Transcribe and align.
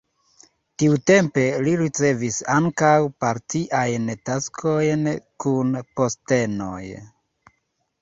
Tiutempe 0.83 1.43
li 1.67 1.73
ricevis 1.81 2.39
ankaŭ 2.55 2.95
partiajn 3.25 4.11
taskojn 4.33 5.07
kun 5.47 5.81
postenoj. 6.01 6.85